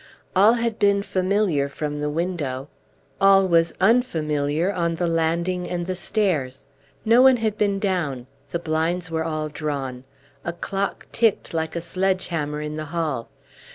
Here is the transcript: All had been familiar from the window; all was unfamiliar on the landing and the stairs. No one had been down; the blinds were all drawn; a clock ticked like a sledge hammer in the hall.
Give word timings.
All 0.35 0.53
had 0.53 0.79
been 0.79 1.03
familiar 1.03 1.69
from 1.69 2.01
the 2.01 2.09
window; 2.09 2.69
all 3.21 3.47
was 3.47 3.71
unfamiliar 3.79 4.73
on 4.73 4.95
the 4.95 5.05
landing 5.05 5.69
and 5.69 5.85
the 5.85 5.95
stairs. 5.95 6.65
No 7.05 7.21
one 7.21 7.37
had 7.37 7.55
been 7.55 7.77
down; 7.77 8.25
the 8.49 8.57
blinds 8.57 9.11
were 9.11 9.23
all 9.23 9.47
drawn; 9.47 10.03
a 10.43 10.53
clock 10.53 11.05
ticked 11.11 11.53
like 11.53 11.75
a 11.75 11.81
sledge 11.81 12.29
hammer 12.29 12.61
in 12.61 12.77
the 12.77 12.85
hall. 12.85 13.29